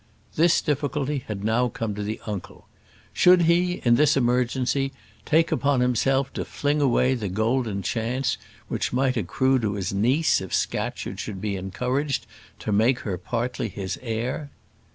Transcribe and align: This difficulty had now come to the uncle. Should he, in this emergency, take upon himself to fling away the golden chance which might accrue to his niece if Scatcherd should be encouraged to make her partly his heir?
This 0.35 0.61
difficulty 0.63 1.25
had 1.27 1.43
now 1.43 1.69
come 1.69 1.93
to 1.93 2.01
the 2.01 2.19
uncle. 2.25 2.65
Should 3.13 3.43
he, 3.43 3.83
in 3.85 3.97
this 3.97 4.17
emergency, 4.17 4.93
take 5.25 5.51
upon 5.51 5.79
himself 5.81 6.33
to 6.33 6.43
fling 6.43 6.81
away 6.81 7.13
the 7.13 7.29
golden 7.29 7.83
chance 7.83 8.35
which 8.67 8.91
might 8.91 9.15
accrue 9.15 9.59
to 9.59 9.75
his 9.75 9.93
niece 9.93 10.41
if 10.41 10.55
Scatcherd 10.55 11.19
should 11.19 11.39
be 11.39 11.55
encouraged 11.55 12.25
to 12.57 12.71
make 12.71 13.01
her 13.01 13.15
partly 13.19 13.69
his 13.69 13.99
heir? 14.01 14.49